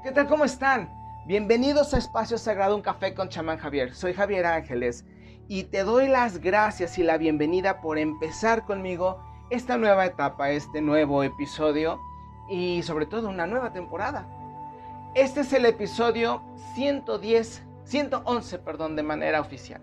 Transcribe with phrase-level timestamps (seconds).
[0.00, 0.28] ¿Qué tal?
[0.28, 0.88] ¿Cómo están?
[1.26, 3.96] Bienvenidos a Espacio Sagrado, un café con chamán Javier.
[3.96, 5.04] Soy Javier Ángeles
[5.48, 10.80] y te doy las gracias y la bienvenida por empezar conmigo esta nueva etapa, este
[10.80, 11.98] nuevo episodio
[12.48, 14.28] y sobre todo una nueva temporada.
[15.16, 16.44] Este es el episodio
[16.76, 19.82] 110, 111, perdón, de manera oficial.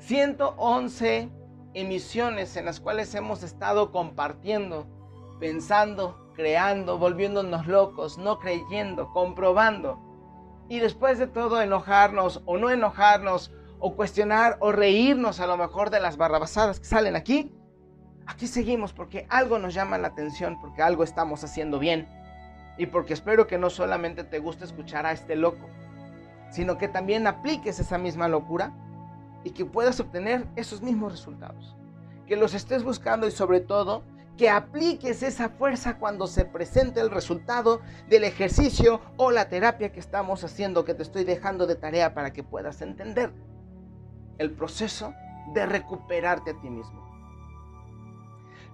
[0.00, 1.28] 111
[1.74, 4.88] emisiones en las cuales hemos estado compartiendo,
[5.38, 9.98] pensando, creando, volviéndonos locos, no creyendo, comprobando.
[10.68, 15.90] Y después de todo enojarnos o no enojarnos o cuestionar o reírnos a lo mejor
[15.90, 17.52] de las barrabasadas que salen aquí,
[18.26, 22.08] aquí seguimos porque algo nos llama la atención, porque algo estamos haciendo bien.
[22.78, 25.68] Y porque espero que no solamente te guste escuchar a este loco,
[26.50, 28.72] sino que también apliques esa misma locura
[29.44, 31.76] y que puedas obtener esos mismos resultados.
[32.26, 34.02] Que los estés buscando y sobre todo
[34.40, 40.00] que apliques esa fuerza cuando se presente el resultado del ejercicio o la terapia que
[40.00, 43.34] estamos haciendo, que te estoy dejando de tarea para que puedas entender
[44.38, 45.12] el proceso
[45.52, 47.06] de recuperarte a ti mismo.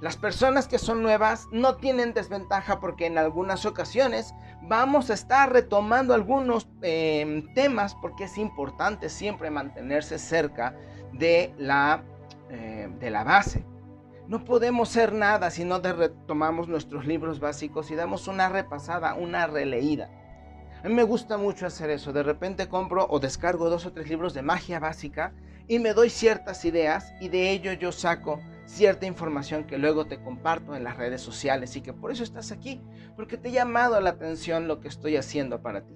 [0.00, 5.52] Las personas que son nuevas no tienen desventaja porque en algunas ocasiones vamos a estar
[5.52, 10.76] retomando algunos em, temas porque es importante siempre mantenerse cerca
[11.12, 12.04] de la,
[12.50, 13.64] em, de la base.
[14.28, 19.46] No podemos ser nada si no retomamos nuestros libros básicos y damos una repasada, una
[19.46, 20.10] releída.
[20.82, 22.12] A mí me gusta mucho hacer eso.
[22.12, 25.32] De repente compro o descargo dos o tres libros de magia básica
[25.68, 30.20] y me doy ciertas ideas y de ello yo saco cierta información que luego te
[30.20, 32.80] comparto en las redes sociales y que por eso estás aquí,
[33.14, 35.94] porque te he llamado la atención lo que estoy haciendo para ti.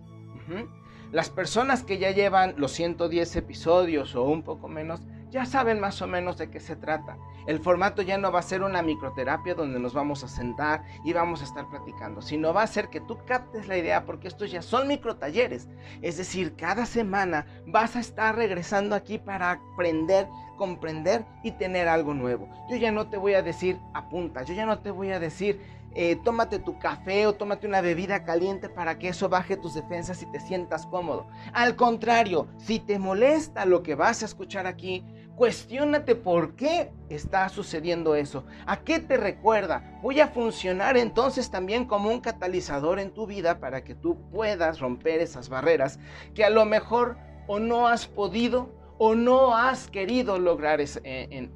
[1.12, 6.03] Las personas que ya llevan los 110 episodios o un poco menos, ya saben más
[6.03, 7.17] o menos de qué se trata.
[7.47, 11.12] El formato ya no va a ser una microterapia donde nos vamos a sentar y
[11.12, 14.51] vamos a estar platicando, sino va a ser que tú captes la idea porque estos
[14.51, 15.69] ya son microtalleres.
[16.03, 22.14] Es decir, cada semana vas a estar regresando aquí para aprender, comprender y tener algo
[22.14, 22.48] nuevo.
[22.68, 25.61] Yo ya no te voy a decir apunta, yo ya no te voy a decir
[25.95, 30.23] eh, tómate tu café o tómate una bebida caliente para que eso baje tus defensas
[30.23, 31.27] y te sientas cómodo.
[31.52, 35.05] Al contrario, si te molesta lo que vas a escuchar aquí,
[35.40, 38.45] cuestiónate por qué está sucediendo eso.
[38.67, 39.98] ¿A qué te recuerda?
[40.02, 44.80] Voy a funcionar entonces también como un catalizador en tu vida para que tú puedas
[44.80, 45.98] romper esas barreras
[46.34, 48.68] que a lo mejor o no has podido
[48.98, 51.50] o no has querido lograr eh, en,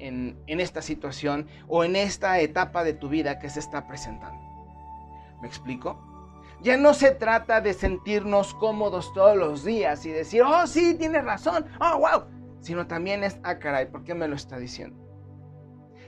[0.47, 4.41] en, esta situación o en esta etapa de tu vida que se está presentando.
[5.43, 6.01] ¿Me explico?
[6.63, 11.23] Ya no se trata de sentirnos cómodos todos los días y decir, oh sí, tienes
[11.23, 12.34] razón, oh wow,
[12.65, 14.97] sino también es, ah caray, ¿por qué me lo está diciendo?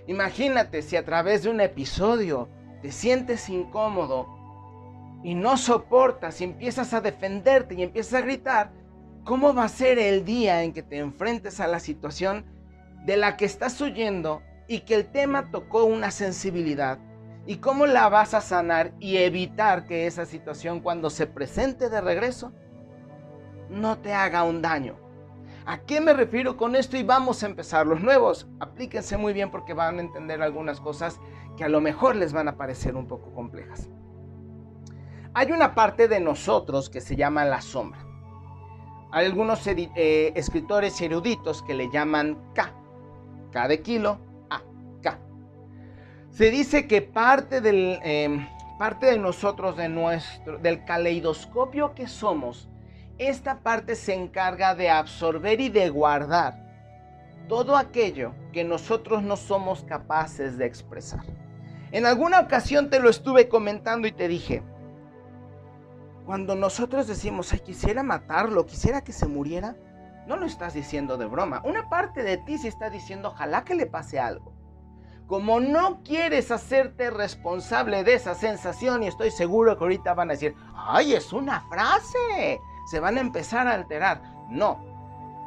[0.08, 2.50] Imagínate si a través de un episodio
[2.82, 4.28] te sientes incómodo
[5.24, 8.72] y no soportas y empiezas a defenderte y empiezas a gritar,
[9.28, 12.46] ¿Cómo va a ser el día en que te enfrentes a la situación
[13.06, 16.98] de la que estás huyendo y que el tema tocó una sensibilidad?
[17.46, 22.00] ¿Y cómo la vas a sanar y evitar que esa situación cuando se presente de
[22.00, 22.54] regreso
[23.70, 24.96] no te haga un daño?
[25.68, 26.96] ¿A qué me refiero con esto?
[26.96, 27.86] Y vamos a empezar.
[27.86, 31.20] Los nuevos, aplíquense muy bien porque van a entender algunas cosas
[31.58, 33.90] que a lo mejor les van a parecer un poco complejas.
[35.34, 38.00] Hay una parte de nosotros que se llama la sombra.
[39.12, 42.72] Hay algunos eh, escritores eruditos que le llaman K.
[43.52, 44.62] K de kilo, A,
[45.02, 45.20] K.
[46.30, 48.48] Se dice que parte, em,
[48.80, 52.70] parte de nosotros, de nuestro, del caleidoscopio que somos,
[53.18, 56.68] esta parte se encarga de absorber y de guardar
[57.48, 61.24] todo aquello que nosotros no somos capaces de expresar.
[61.92, 64.62] En alguna ocasión te lo estuve comentando y te dije,
[66.26, 69.78] cuando nosotros decimos, ay, quisiera matarlo, quisiera que se muriera,
[70.28, 71.62] no lo estás diciendo de broma.
[71.64, 74.52] Una parte de ti se está diciendo, ojalá que le pase algo.
[75.26, 80.34] Como no quieres hacerte responsable de esa sensación, y estoy seguro que ahorita van a
[80.34, 84.22] decir, ay, es una frase, se van a empezar a alterar.
[84.50, 84.84] No,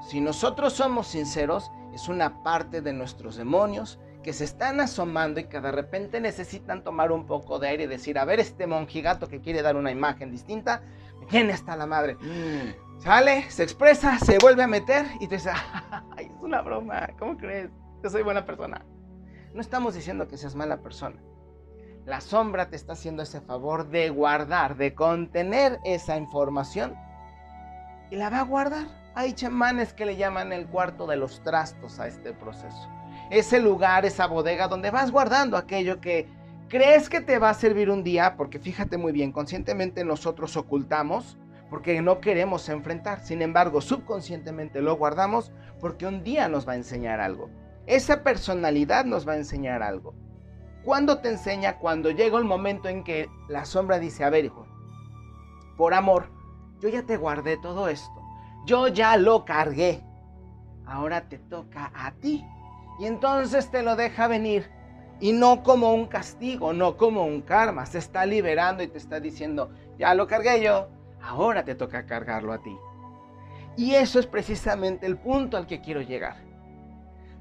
[0.06, 5.44] si nosotros somos sinceros, es una parte de nuestros demonios que se están asomando y
[5.44, 9.28] que de repente necesitan tomar un poco de aire y decir, a ver, este monjigato
[9.28, 10.82] que quiere dar una imagen distinta,
[11.28, 12.16] ¿quién está la madre?
[12.16, 13.00] Mm.
[13.00, 15.50] Sale, se expresa, se vuelve a meter y te dice,
[16.16, 17.70] ay, es una broma, ¿cómo crees?
[18.02, 18.84] Yo soy buena persona.
[19.54, 21.16] No estamos diciendo que seas mala persona.
[22.04, 26.94] La sombra te está haciendo ese favor de guardar, de contener esa información
[28.10, 28.86] y la va a guardar.
[29.14, 32.88] Hay chamanes que le llaman el cuarto de los trastos a este proceso
[33.30, 36.28] ese lugar, esa bodega donde vas guardando aquello que
[36.68, 41.38] crees que te va a servir un día, porque fíjate muy bien, conscientemente nosotros ocultamos
[41.70, 43.20] porque no queremos enfrentar.
[43.20, 47.48] Sin embargo, subconscientemente lo guardamos porque un día nos va a enseñar algo.
[47.86, 50.14] Esa personalidad nos va a enseñar algo.
[50.84, 51.78] ¿Cuándo te enseña?
[51.78, 54.66] Cuando llega el momento en que la sombra dice, a ver hijo,
[55.76, 56.28] por amor,
[56.80, 58.22] yo ya te guardé todo esto.
[58.64, 60.02] Yo ya lo cargué.
[60.86, 62.44] Ahora te toca a ti.
[62.98, 64.70] Y entonces te lo deja venir.
[65.20, 67.86] Y no como un castigo, no como un karma.
[67.86, 70.88] Se está liberando y te está diciendo, ya lo cargué yo,
[71.22, 72.76] ahora te toca cargarlo a ti.
[73.76, 76.36] Y eso es precisamente el punto al que quiero llegar.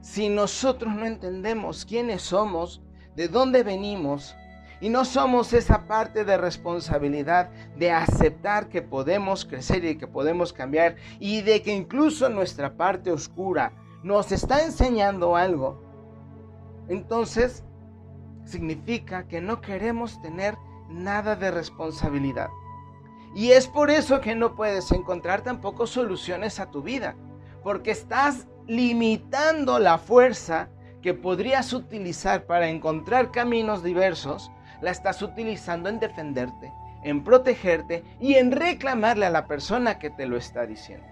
[0.01, 2.81] Si nosotros no entendemos quiénes somos,
[3.15, 4.35] de dónde venimos,
[4.81, 10.53] y no somos esa parte de responsabilidad de aceptar que podemos crecer y que podemos
[10.53, 13.73] cambiar y de que incluso nuestra parte oscura
[14.03, 15.81] nos está enseñando algo,
[16.87, 17.63] entonces
[18.45, 20.57] significa que no queremos tener
[20.89, 22.49] nada de responsabilidad.
[23.35, 27.15] Y es por eso que no puedes encontrar tampoco soluciones a tu vida,
[27.63, 30.69] porque estás limitando la fuerza
[31.01, 36.71] que podrías utilizar para encontrar caminos diversos, la estás utilizando en defenderte,
[37.03, 41.07] en protegerte y en reclamarle a la persona que te lo está diciendo.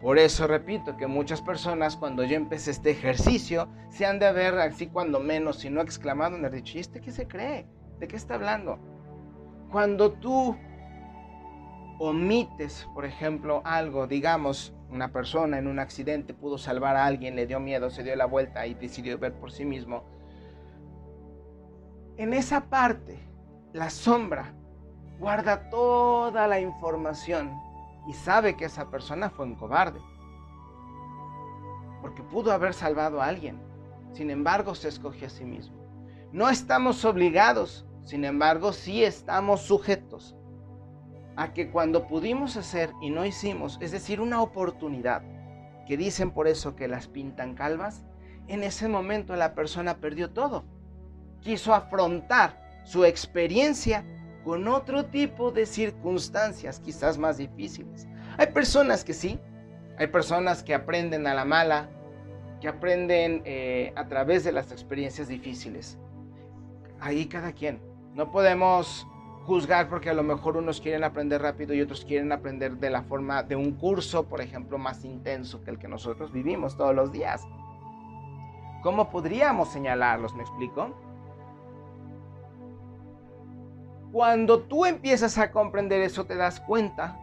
[0.00, 4.58] Por eso repito que muchas personas cuando yo empecé este ejercicio se han de ver
[4.58, 7.66] así cuando menos, si no exclamado, han dicho, ¿y este qué se cree?
[7.98, 8.78] ¿De qué está hablando?
[9.72, 10.56] Cuando tú
[11.98, 17.46] omites, por ejemplo, algo, digamos, una persona en un accidente pudo salvar a alguien, le
[17.46, 20.04] dio miedo, se dio la vuelta y decidió ver por sí mismo.
[22.18, 23.16] En esa parte,
[23.72, 24.52] la sombra
[25.20, 27.56] guarda toda la información
[28.08, 30.00] y sabe que esa persona fue un cobarde.
[32.00, 33.60] Porque pudo haber salvado a alguien.
[34.14, 35.76] Sin embargo, se escogió a sí mismo.
[36.32, 40.34] No estamos obligados, sin embargo, sí estamos sujetos
[41.36, 45.22] a que cuando pudimos hacer y no hicimos, es decir, una oportunidad,
[45.86, 48.02] que dicen por eso que las pintan calvas,
[48.48, 50.64] en ese momento la persona perdió todo.
[51.40, 54.04] Quiso afrontar su experiencia
[54.44, 58.06] con otro tipo de circunstancias, quizás más difíciles.
[58.38, 59.38] Hay personas que sí,
[59.98, 61.90] hay personas que aprenden a la mala,
[62.60, 65.98] que aprenden eh, a través de las experiencias difíciles.
[67.00, 67.80] Ahí cada quien.
[68.14, 69.06] No podemos
[69.44, 73.02] juzgar porque a lo mejor unos quieren aprender rápido y otros quieren aprender de la
[73.02, 77.12] forma de un curso, por ejemplo, más intenso que el que nosotros vivimos todos los
[77.12, 77.42] días.
[78.82, 80.34] ¿Cómo podríamos señalarlos?
[80.34, 80.94] ¿Me explico?
[84.12, 87.18] Cuando tú empiezas a comprender eso, te das cuenta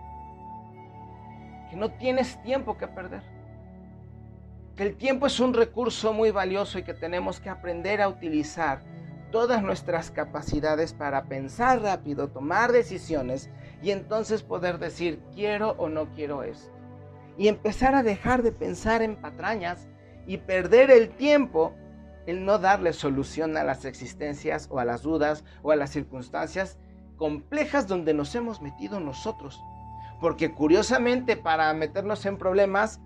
[1.69, 3.23] que no tienes tiempo que perder.
[4.75, 8.83] Que el tiempo es un recurso muy valioso y que tenemos que aprender a utilizar
[9.31, 13.49] todas nuestras capacidades para pensar rápido, tomar decisiones
[13.81, 16.71] y entonces poder decir quiero o no quiero esto.
[17.37, 19.87] Y empezar a dejar de pensar en patrañas
[20.27, 21.73] y perder el tiempo
[22.27, 26.77] en no darle solución a las existencias o a las dudas o a las circunstancias
[27.17, 29.61] complejas donde nos hemos metido nosotros.
[30.19, 33.01] Porque curiosamente para meternos en problemas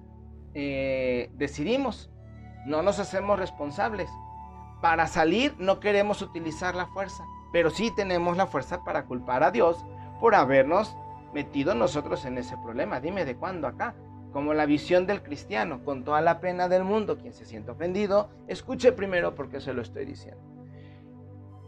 [0.54, 2.10] eh, decidimos,
[2.66, 4.10] no nos hacemos responsables
[4.82, 9.52] para salir no queremos utilizar la fuerza, pero sí tenemos la fuerza para culpar a
[9.52, 9.86] Dios
[10.20, 10.96] por habernos
[11.34, 13.00] metido nosotros en ese problema.
[13.00, 13.96] Dime de cuándo acá.
[14.32, 18.30] Como la visión del cristiano, con toda la pena del mundo, quien se siente ofendido,
[18.48, 20.42] escuche primero porque se lo estoy diciendo.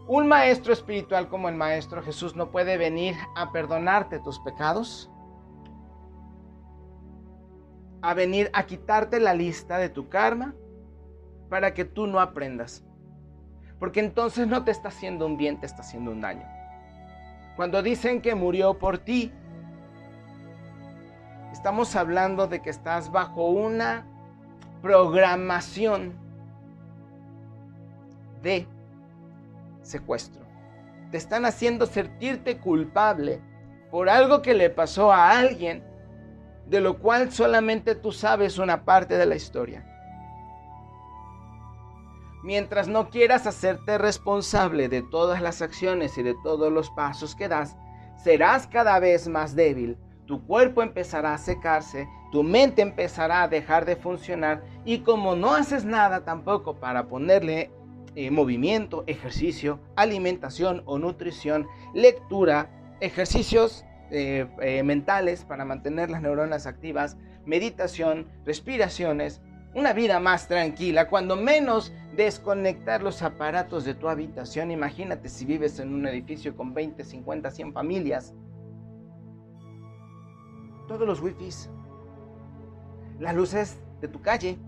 [0.08, 5.10] Un maestro espiritual como el Maestro Jesús no puede venir a perdonarte tus pecados,
[8.02, 10.54] a venir a quitarte la lista de tu karma
[11.50, 12.84] para que tú no aprendas.
[13.80, 16.46] Porque entonces no te está haciendo un bien, te está haciendo un daño.
[17.56, 19.32] Cuando dicen que murió por ti,
[21.52, 24.06] estamos hablando de que estás bajo una
[24.82, 26.14] programación
[28.42, 28.68] de
[29.84, 30.42] secuestro.
[31.12, 33.42] Te están haciendo sentirte culpable
[33.92, 35.84] por algo que le pasó a alguien,
[36.68, 39.86] de lo cual solamente tú sabes una parte de la historia.
[42.44, 47.48] Mientras no quieras hacerte responsable de todas las acciones y de todos los pasos que
[47.48, 47.76] das,
[48.16, 49.98] serás cada vez más débil.
[50.32, 55.54] Tu cuerpo empezará a secarse, tu mente empezará a dejar de funcionar y como no
[55.54, 57.70] haces nada tampoco para ponerle
[58.16, 62.70] eh, movimiento, ejercicio, alimentación o nutrición, lectura,
[63.02, 69.42] ejercicios eh, eh, mentales para mantener las neuronas activas, meditación, respiraciones,
[69.76, 74.72] una vida más tranquila, cuando menos desconectar los aparatos de tu habitación.
[74.72, 78.34] Imagínate si vives en un edificio con 20, 50, 100 familias.
[80.92, 81.70] Todos los wifis,
[83.20, 84.60] las luces de tu calle,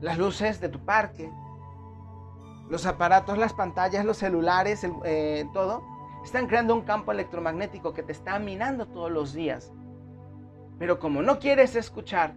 [0.00, 1.30] las luces de tu parque,
[2.68, 5.84] los aparatos, las pantallas, los celulares, eh, todo,
[6.24, 9.72] están creando un campo electromagnético que te está minando todos los días.
[10.80, 12.34] Pero como no quieres escuchar,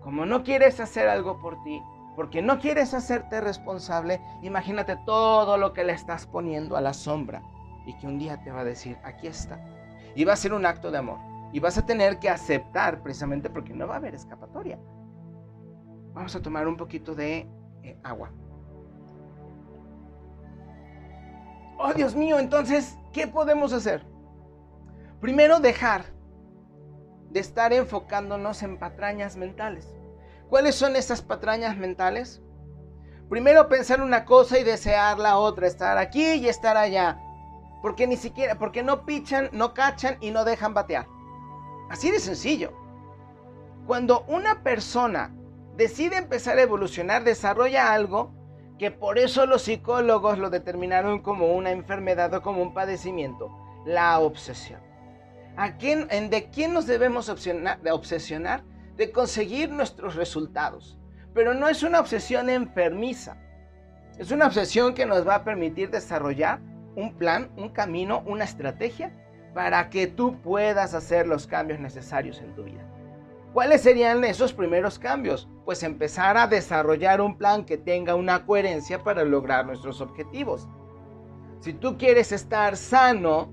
[0.00, 1.82] como no quieres hacer algo por ti,
[2.14, 7.42] porque no quieres hacerte responsable, imagínate todo lo que le estás poniendo a la sombra
[7.86, 9.60] y que un día te va a decir, aquí está.
[10.14, 11.27] Y va a ser un acto de amor.
[11.52, 14.78] Y vas a tener que aceptar precisamente porque no va a haber escapatoria.
[16.12, 17.48] Vamos a tomar un poquito de
[17.82, 18.30] eh, agua.
[21.78, 24.04] Oh, Dios mío, entonces, ¿qué podemos hacer?
[25.20, 26.04] Primero, dejar
[27.30, 29.94] de estar enfocándonos en patrañas mentales.
[30.48, 32.42] ¿Cuáles son esas patrañas mentales?
[33.28, 37.20] Primero pensar una cosa y desear la otra, estar aquí y estar allá.
[37.82, 41.06] Porque ni siquiera, porque no pichan, no cachan y no dejan batear.
[41.90, 42.72] Así de sencillo.
[43.86, 45.34] Cuando una persona
[45.76, 48.34] decide empezar a evolucionar, desarrolla algo
[48.78, 53.50] que por eso los psicólogos lo determinaron como una enfermedad o como un padecimiento,
[53.84, 54.80] la obsesión.
[55.56, 58.62] ¿A ¿De quién nos debemos obsesionar?
[58.96, 60.98] De conseguir nuestros resultados.
[61.34, 63.36] Pero no es una obsesión enfermiza.
[64.18, 66.60] Es una obsesión que nos va a permitir desarrollar
[66.94, 69.12] un plan, un camino, una estrategia
[69.54, 72.84] para que tú puedas hacer los cambios necesarios en tu vida.
[73.52, 75.48] ¿Cuáles serían esos primeros cambios?
[75.64, 80.68] Pues empezar a desarrollar un plan que tenga una coherencia para lograr nuestros objetivos.
[81.60, 83.50] Si tú quieres estar sano,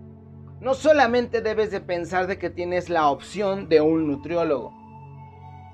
[0.60, 4.74] no solamente debes de pensar de que tienes la opción de un nutriólogo.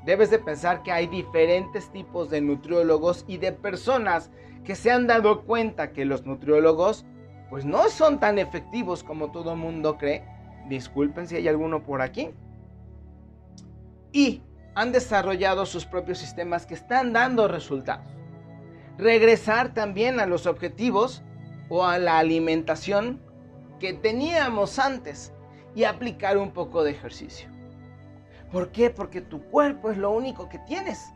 [0.06, 4.32] Debes de pensar que hay diferentes tipos de nutriólogos y de personas
[4.64, 7.06] que se han dado cuenta que los nutriólogos
[7.52, 10.24] pues no son tan efectivos como todo mundo cree.
[10.70, 12.30] Disculpen si hay alguno por aquí
[14.14, 14.42] y
[14.74, 18.08] han desarrollado sus propios sistemas que están dando resultados.
[18.98, 21.24] Regresar también a los objetivos
[21.68, 23.22] o a la alimentación
[23.82, 25.34] que teníamos antes
[25.76, 27.50] y aplicar un poco de ejercicio.
[28.50, 28.92] ¿Por qué?
[28.92, 31.12] Porque tu cuerpo es lo único que tienes.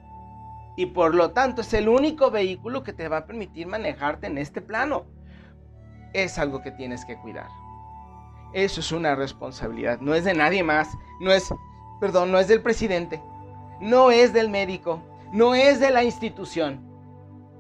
[0.76, 4.38] Y por lo tanto es el único vehículo que te va a permitir manejarte en
[4.38, 5.06] este plano.
[6.16, 7.50] Es algo que tienes que cuidar.
[8.54, 10.00] Eso es una responsabilidad.
[10.00, 10.98] No es de nadie más.
[11.20, 11.52] No es
[12.00, 13.22] perdón, no es del presidente,
[13.80, 16.82] no es del médico, no es de la institución,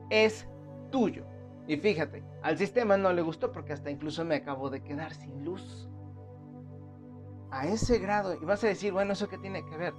[0.09, 0.47] es
[0.91, 1.25] tuyo.
[1.67, 5.43] Y fíjate, al sistema no le gustó porque hasta incluso me acabo de quedar sin
[5.43, 5.89] luz.
[7.49, 8.33] A ese grado.
[8.33, 9.93] Y vas a decir, bueno, ¿eso qué tiene que ver?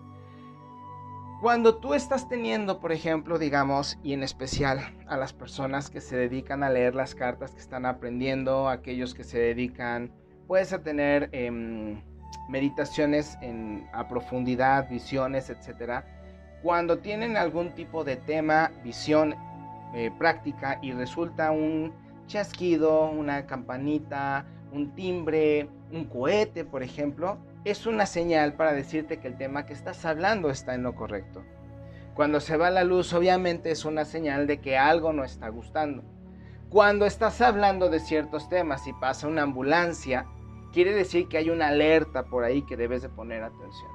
[1.40, 6.16] Cuando tú estás teniendo, por ejemplo, digamos, y en especial a las personas que se
[6.16, 10.12] dedican a leer las cartas que están aprendiendo, aquellos que se dedican,
[10.46, 11.28] puedes a tener...
[11.32, 12.00] Em,
[12.48, 16.04] meditaciones en, a profundidad, visiones, etc.
[16.62, 19.34] Cuando tienen algún tipo de tema, visión,
[19.94, 21.92] eh, práctica y resulta un
[22.26, 29.26] chasquido, una campanita, un timbre, un cohete, por ejemplo, es una señal para decirte que
[29.26, 31.42] el tema que estás hablando está en lo correcto.
[32.14, 36.04] Cuando se va la luz, obviamente es una señal de que algo no está gustando.
[36.68, 40.26] Cuando estás hablando de ciertos temas y pasa una ambulancia,
[40.72, 43.90] quiere decir que hay una alerta por ahí que debes de poner atención.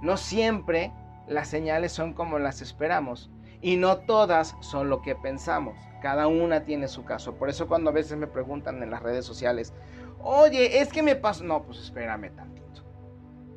[0.00, 0.90] No siempre
[1.28, 5.76] las señales son como las esperamos y no todas son lo que pensamos.
[6.00, 7.34] Cada una tiene su caso.
[7.34, 9.74] Por eso cuando a veces me preguntan en las redes sociales,
[10.22, 11.44] oye, es que me pasó...
[11.44, 12.85] No, pues espérame tantito.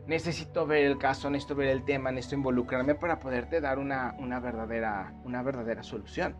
[0.09, 4.39] Necesito ver el caso, necesito ver el tema, necesito involucrarme para poderte dar una, una
[4.39, 6.35] verdadera, una verdadera solución.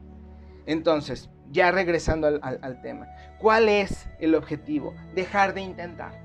[0.66, 3.06] Entonces, ya regresando al, tema,
[3.38, 4.96] ¿cuál es el objetivo?
[5.14, 6.20] Dejar de intentar.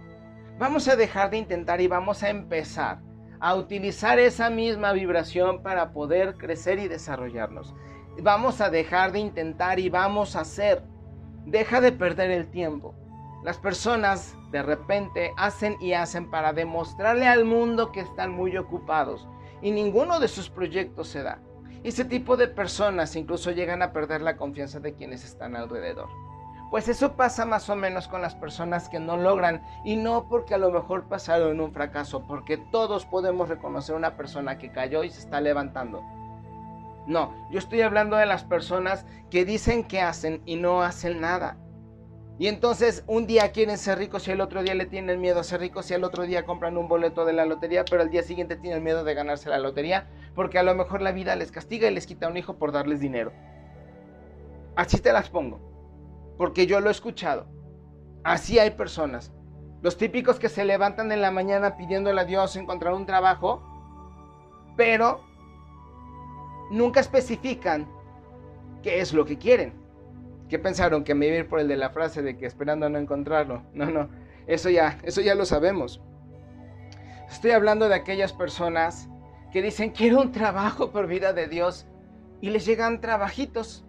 [0.58, 3.00] Vamos a dejar de intentar y vamos a empezar
[3.40, 7.74] a utilizar esa misma vibración para poder crecer y desarrollarnos.
[8.22, 10.82] Vamos a dejar de intentar y vamos a hacer.
[11.44, 12.94] Deja de perder el tiempo.
[13.44, 19.28] Las personas de repente hacen y hacen para demostrarle al mundo que están muy ocupados
[19.60, 21.40] y ninguno de sus proyectos se da.
[21.82, 26.08] Ese tipo de personas incluso llegan a perder la confianza de quienes están alrededor.
[26.70, 30.54] Pues eso pasa más o menos con las personas que no logran y no porque
[30.54, 35.10] a lo mejor pasaron un fracaso, porque todos podemos reconocer una persona que cayó y
[35.10, 36.02] se está levantando.
[37.06, 41.58] No, yo estoy hablando de las personas que dicen que hacen y no hacen nada.
[42.38, 45.44] Y entonces un día quieren ser ricos y el otro día le tienen miedo a
[45.44, 48.22] ser ricos y el otro día compran un boleto de la lotería, pero al día
[48.22, 51.88] siguiente tienen miedo de ganarse la lotería porque a lo mejor la vida les castiga
[51.88, 53.32] y les quita un hijo por darles dinero.
[54.74, 55.60] Así te las pongo,
[56.36, 57.46] porque yo lo he escuchado.
[58.24, 59.32] Así hay personas.
[59.82, 63.62] Los típicos que se levantan en la mañana pidiéndole a Dios encontrar un trabajo
[64.76, 65.20] pero
[66.70, 67.88] nunca especifican
[68.82, 69.83] qué es lo que quieren.
[70.54, 71.02] ¿Qué pensaron?
[71.02, 73.64] Que me iba por el de la frase de que esperando no encontrarlo.
[73.74, 74.08] No, no,
[74.46, 76.00] eso ya, eso ya lo sabemos.
[77.28, 79.08] Estoy hablando de aquellas personas
[79.50, 81.88] que dicen, quiero un trabajo por vida de Dios,
[82.40, 83.84] y les llegan trabajitos.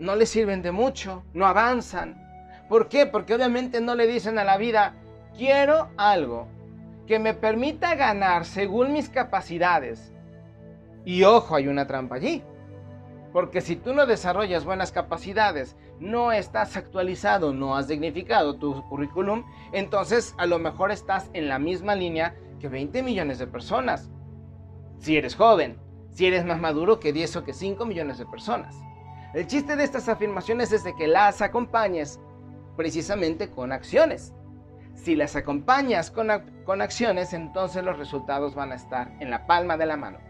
[0.00, 2.20] No les sirven de mucho, no avanzan.
[2.68, 3.06] ¿Por qué?
[3.06, 4.96] Porque obviamente no le dicen a la vida,
[5.36, 6.48] quiero algo
[7.06, 10.12] que me permita ganar según mis capacidades.
[11.04, 12.42] Y ojo, hay una trampa allí.
[13.32, 19.44] Porque si tú no desarrollas buenas capacidades, no estás actualizado, no has dignificado tu currículum,
[19.72, 24.10] entonces a lo mejor estás en la misma línea que 20 millones de personas.
[24.98, 25.78] Si eres joven,
[26.10, 28.74] si eres más maduro que 10 o que 5 millones de personas.
[29.34, 32.18] El chiste de estas afirmaciones es de que las acompañes
[32.76, 34.32] precisamente con acciones.
[34.94, 36.28] Si las acompañas con,
[36.64, 40.27] con acciones, entonces los resultados van a estar en la palma de la mano.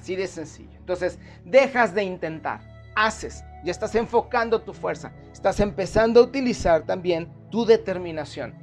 [0.00, 0.78] Así de sencillo.
[0.78, 2.60] Entonces, dejas de intentar,
[2.96, 8.54] haces, ya estás enfocando tu fuerza, estás empezando a utilizar también tu determinación.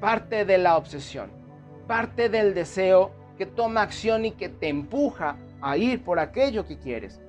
[0.00, 1.30] Parte de la obsesión,
[1.86, 6.78] parte del deseo que toma acción y que te empuja a ir por aquello que
[6.78, 7.20] quieres.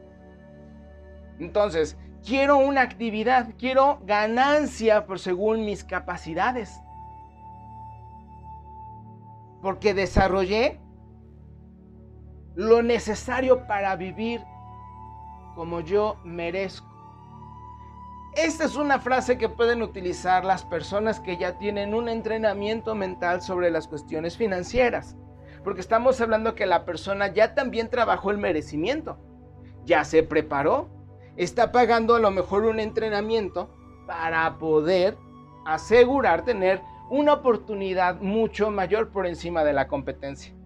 [1.39, 6.81] Entonces, quiero una actividad, quiero ganancia por según mis capacidades.
[9.61, 10.79] Porque desarrollé
[12.55, 14.41] lo necesario para vivir
[15.55, 16.87] como yo merezco.
[18.35, 23.41] Esta es una frase que pueden utilizar las personas que ya tienen un entrenamiento mental
[23.41, 25.17] sobre las cuestiones financieras,
[25.63, 29.17] porque estamos hablando que la persona ya también trabajó el merecimiento,
[29.85, 30.89] ya se preparó,
[31.37, 33.75] está pagando a lo mejor un entrenamiento
[34.05, 35.17] para poder
[35.65, 40.58] asegurar tener una oportunidad mucho mayor por encima de la competencia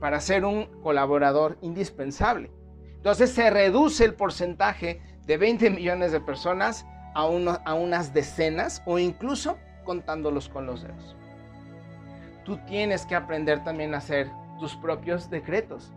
[0.00, 2.50] para ser un colaborador indispensable.
[2.96, 9.58] Entonces se reduce el porcentaje de 20 millones de personas a, unas decenas o incluso
[9.84, 11.16] contándolos con los dedos.
[12.44, 15.92] Tú tienes que aprender también a hacer tus propios decretos.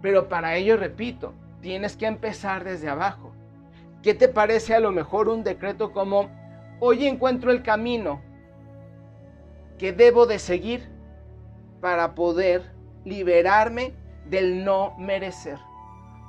[0.00, 3.32] Pero para ello, repito, tienes que empezar desde abajo.
[4.02, 6.28] ¿Qué te parece a lo mejor un decreto como,
[6.80, 8.20] hoy encuentro el camino
[9.78, 10.88] que debo de seguir
[11.80, 12.73] para poder
[13.04, 13.94] liberarme
[14.26, 15.58] del no merecer.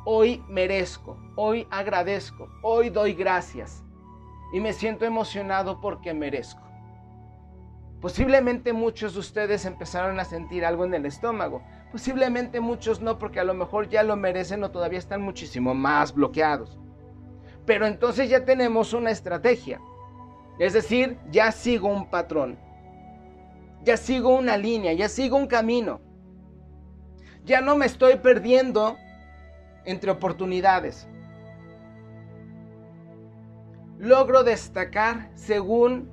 [0.06, 3.84] Hoy merezco, hoy agradezco, hoy doy gracias
[4.54, 6.62] y me siento emocionado porque merezco.
[8.02, 11.64] Posiblemente muchos de ustedes empezaron a sentir algo en el estómago.
[11.92, 16.14] Posiblemente muchos no porque a lo mejor ya lo merecen o todavía están muchísimo más
[16.14, 16.78] bloqueados.
[17.66, 19.82] Pero entonces ya tenemos una estrategia.
[20.60, 22.60] Es decir, ya sigo un patrón.
[23.84, 26.00] Ya sigo una línea, ya sigo un camino.
[27.46, 28.98] Ya no me estoy perdiendo
[29.86, 31.08] entre oportunidades.
[34.00, 36.12] Logro destacar según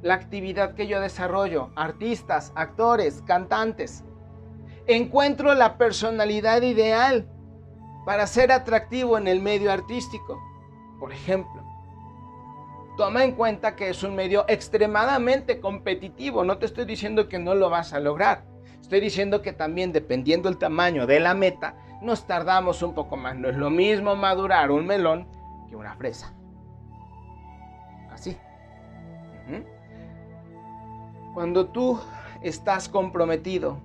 [0.00, 4.02] la actividad que yo desarrollo, artistas, actores, cantantes.
[4.86, 7.28] Encuentro la personalidad ideal
[8.06, 10.40] para ser atractivo en el medio artístico.
[10.98, 11.62] Por ejemplo,
[12.96, 16.44] toma en cuenta que es un medio extremadamente competitivo.
[16.44, 18.55] No te estoy diciendo que no lo vas a lograr.
[18.86, 23.34] Estoy diciendo que también dependiendo del tamaño de la meta, nos tardamos un poco más.
[23.34, 25.26] No es lo mismo madurar un melón
[25.68, 26.32] que una fresa.
[28.12, 28.36] Así.
[31.34, 31.98] Cuando tú
[32.42, 33.80] estás comprometido,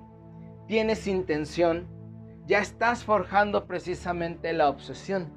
[0.68, 1.88] tienes intención,
[2.46, 5.34] ya estás forjando precisamente la obsesión.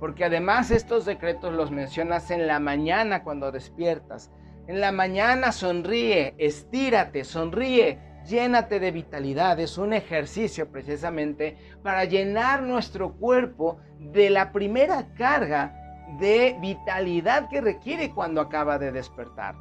[0.00, 4.30] Porque además estos decretos los mencionas en la mañana cuando despiertas.
[4.66, 9.58] En la mañana sonríe, estírate, sonríe, llénate de vitalidad.
[9.58, 15.74] Es un ejercicio precisamente para llenar nuestro cuerpo de la primera carga
[16.20, 19.56] de vitalidad que requiere cuando acaba de despertar.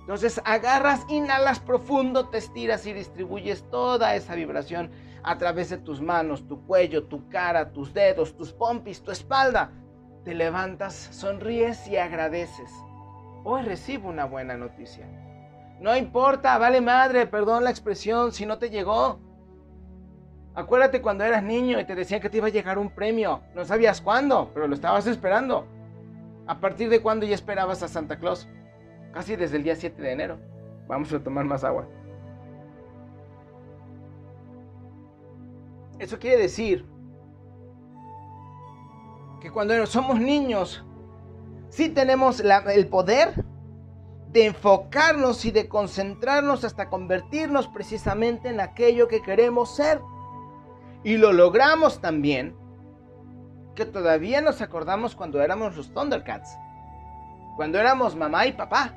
[0.00, 4.90] Entonces agarras, inhalas profundo, te estiras y distribuyes toda esa vibración
[5.22, 9.72] a través de tus manos, tu cuello, tu cara, tus dedos, tus pompis, tu espalda.
[10.24, 12.70] Te levantas, sonríes y agradeces.
[13.42, 15.25] Hoy recibo una buena noticia.
[15.80, 19.20] No importa, vale madre, perdón la expresión, si no te llegó.
[20.54, 23.42] Acuérdate cuando eras niño y te decían que te iba a llegar un premio.
[23.54, 25.66] No sabías cuándo, pero lo estabas esperando.
[26.46, 28.48] ¿A partir de cuándo ya esperabas a Santa Claus?
[29.12, 30.38] Casi desde el día 7 de enero.
[30.86, 31.86] Vamos a tomar más agua.
[35.98, 36.86] Eso quiere decir
[39.40, 40.84] que cuando somos niños,
[41.68, 43.44] sí tenemos el poder
[44.36, 50.02] de enfocarnos y de concentrarnos hasta convertirnos precisamente en aquello que queremos ser.
[51.02, 52.54] Y lo logramos también,
[53.74, 56.54] que todavía nos acordamos cuando éramos los Thundercats,
[57.56, 58.92] cuando éramos mamá y papá,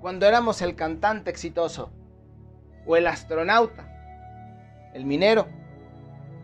[0.00, 1.90] cuando éramos el cantante exitoso,
[2.86, 3.92] o el astronauta,
[4.94, 5.48] el minero,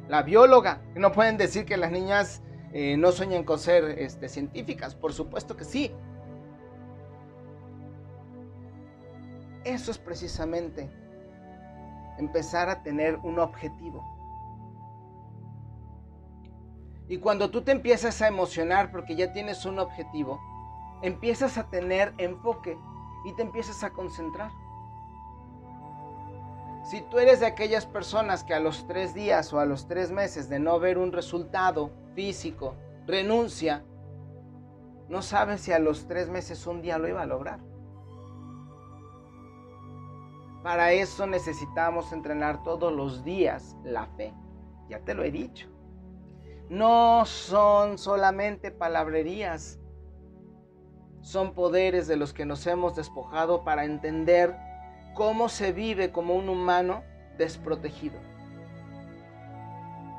[0.07, 0.83] la bióloga.
[0.97, 2.43] No pueden decir que las niñas
[2.75, 5.95] eh, no sueñan con ser este, científicas, por supuesto que sí.
[9.65, 10.91] Eso es precisamente
[12.19, 14.05] empezar a tener un objetivo.
[17.09, 20.41] Y cuando tú te empiezas a emocionar porque ya tienes un objetivo,
[21.03, 22.79] empiezas a tener enfoque
[23.25, 24.51] y te empiezas a concentrar.
[26.85, 30.11] Si tú eres de aquellas personas que a los tres días o a los tres
[30.11, 32.75] meses de no ver un resultado físico
[33.07, 33.85] renuncia,
[35.09, 37.72] no sabes si a los tres meses un día lo iba a lograr.
[40.63, 44.33] Para eso necesitamos entrenar todos los días la fe.
[44.89, 45.69] Ya te lo he dicho.
[46.69, 49.81] No son solamente palabrerías.
[51.21, 54.57] Son poderes de los que nos hemos despojado para entender
[55.15, 57.03] cómo se vive como un humano
[57.39, 58.19] desprotegido,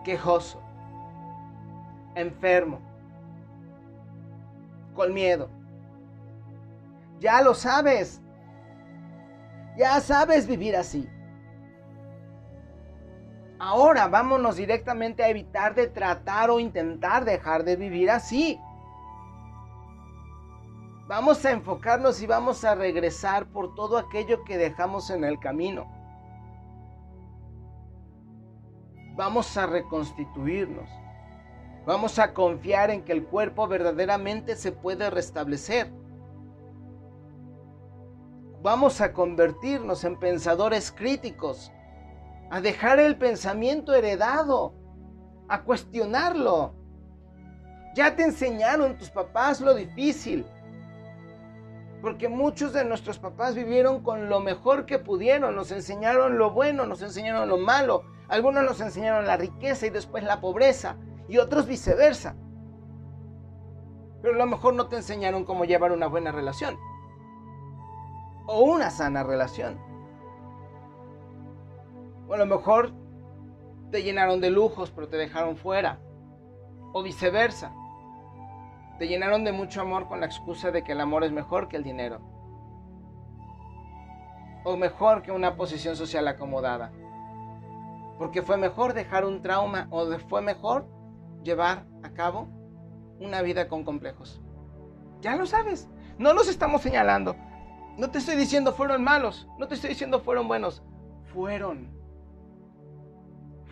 [0.03, 0.61] quejoso,
[2.15, 2.79] enfermo,
[4.93, 5.49] con miedo.
[7.19, 8.22] Ya lo sabes.
[9.77, 11.09] Ya sabes vivir así.
[13.59, 18.59] Ahora vámonos directamente a evitar de tratar o intentar dejar de vivir así.
[21.07, 25.87] Vamos a enfocarnos y vamos a regresar por todo aquello que dejamos en el camino.
[29.15, 30.89] Vamos a reconstituirnos.
[31.85, 36.02] Vamos a confiar en que el cuerpo verdaderamente se puede restablecer
[38.63, 41.73] vamos a convertirnos en pensadores críticos,
[42.49, 44.73] a dejar el pensamiento heredado,
[45.49, 46.73] a cuestionarlo.
[47.93, 50.45] Ya te enseñaron tus papás lo difícil,
[52.01, 56.85] porque muchos de nuestros papás vivieron con lo mejor que pudieron, nos enseñaron lo bueno,
[56.85, 60.95] nos enseñaron lo malo, algunos nos enseñaron la riqueza y después la pobreza,
[61.27, 62.37] y otros viceversa.
[64.21, 66.77] Pero a lo mejor no te enseñaron cómo llevar una buena relación
[68.45, 69.79] o una sana relación.
[72.27, 72.93] O a lo mejor
[73.91, 75.99] te llenaron de lujos pero te dejaron fuera.
[76.93, 77.73] O viceversa.
[78.99, 81.77] Te llenaron de mucho amor con la excusa de que el amor es mejor que
[81.77, 82.21] el dinero.
[84.63, 86.91] O mejor que una posición social acomodada.
[88.17, 90.87] Porque fue mejor dejar un trauma o fue mejor
[91.43, 92.47] llevar a cabo
[93.19, 94.41] una vida con complejos.
[95.21, 95.89] Ya lo sabes.
[96.17, 97.35] No los estamos señalando.
[97.97, 100.81] No te estoy diciendo fueron malos, no te estoy diciendo fueron buenos,
[101.31, 101.89] fueron.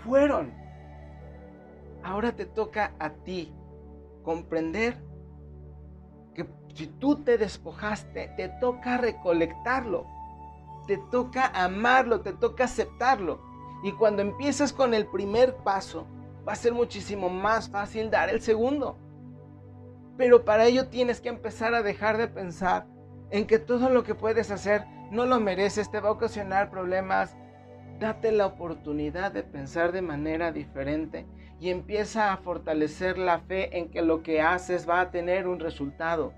[0.04, 0.54] Fueron.
[2.04, 3.52] Ahora te toca a ti
[4.24, 4.96] comprender
[6.36, 10.06] que si tú te despojaste, te toca recolectarlo,
[10.86, 13.40] te toca amarlo, te toca aceptarlo.
[13.84, 16.06] Y cuando empiezas con el primer paso,
[16.48, 18.98] va a ser muchísimo más fácil dar el segundo.
[20.16, 22.86] Pero para ello tienes que empezar a dejar de pensar
[23.32, 27.36] en que todo lo que puedes hacer no lo mereces, te va a ocasionar problemas.
[28.00, 31.26] Date la oportunidad de pensar de manera diferente
[31.60, 35.60] y empieza a fortalecer la fe en que lo que haces va a tener un
[35.60, 36.34] resultado.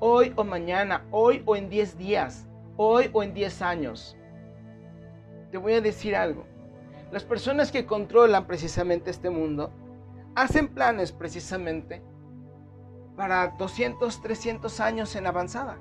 [0.00, 4.16] Hoy o mañana, hoy o en 10 días, hoy o en 10 años.
[5.50, 6.46] Te voy a decir algo.
[7.12, 9.72] Las personas que controlan precisamente este mundo
[10.34, 12.02] hacen planes precisamente
[13.18, 15.76] para 200, 300 años en avanzada.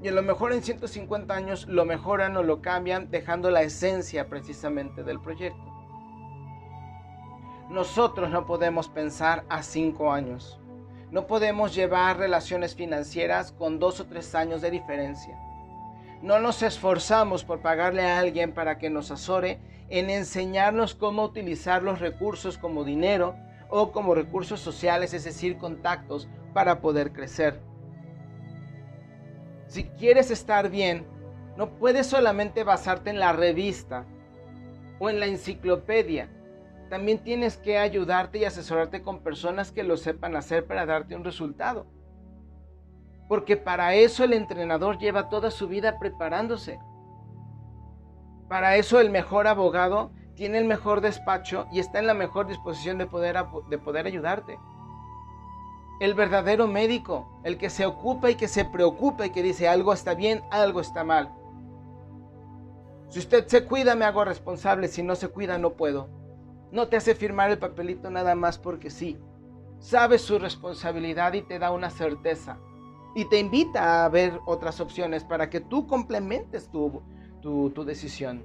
[0.00, 4.28] Y a lo mejor en 150 años lo mejoran o lo cambian dejando la esencia
[4.28, 5.60] precisamente del proyecto.
[7.68, 10.60] Nosotros no podemos pensar a 5 años.
[11.10, 15.36] No podemos llevar relaciones financieras con 2 o 3 años de diferencia.
[16.22, 21.82] No nos esforzamos por pagarle a alguien para que nos asore en enseñarnos cómo utilizar
[21.82, 23.34] los recursos como dinero
[23.76, 27.60] o como recursos sociales, es decir, contactos para poder crecer.
[29.66, 31.04] Si quieres estar bien,
[31.56, 34.04] no puedes solamente basarte en la revista
[35.00, 36.28] o en la enciclopedia.
[36.88, 41.24] También tienes que ayudarte y asesorarte con personas que lo sepan hacer para darte un
[41.24, 41.84] resultado.
[43.28, 46.78] Porque para eso el entrenador lleva toda su vida preparándose.
[48.48, 52.98] Para eso el mejor abogado tiene el mejor despacho y está en la mejor disposición
[52.98, 53.36] de poder,
[53.68, 54.58] de poder ayudarte.
[56.00, 59.92] el verdadero médico, el que se ocupa y que se preocupa y que dice algo
[59.92, 61.32] está bien, algo está mal.
[63.08, 64.88] Si usted se cuida, me hago responsable.
[64.88, 66.08] Si no se cuida, no puedo.
[66.72, 69.18] No te hace firmar el papelito nada más porque sí.
[69.78, 72.58] Sabe su responsabilidad y te da una certeza.
[73.14, 77.02] Y te invita a ver otras opciones para que tú complementes tu,
[77.40, 78.44] tu, tu decisión.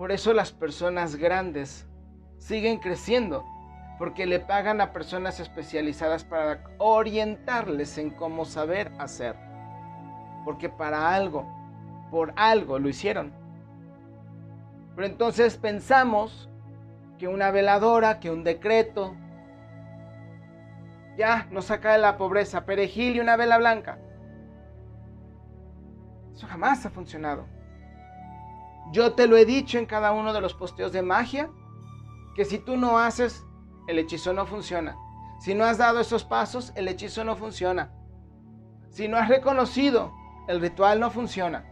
[0.00, 1.86] Por eso las personas grandes
[2.38, 3.44] siguen creciendo,
[3.98, 9.36] porque le pagan a personas especializadas para orientarles en cómo saber hacer.
[10.46, 11.46] Porque para algo,
[12.10, 13.30] por algo lo hicieron.
[14.96, 16.48] Pero entonces pensamos
[17.18, 19.14] que una veladora, que un decreto,
[21.18, 23.98] ya nos saca de la pobreza, perejil y una vela blanca.
[26.32, 27.59] Eso jamás ha funcionado.
[28.92, 31.50] Yo te lo he dicho en cada uno de los posteos de magia,
[32.34, 33.44] que si tú no haces,
[33.86, 34.96] el hechizo no funciona.
[35.38, 37.92] Si no has dado esos pasos, el hechizo no funciona.
[38.90, 40.12] Si no has reconocido,
[40.48, 41.64] el ritual no funciona.